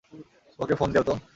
[0.59, 1.13] ওকে phone দেও তো।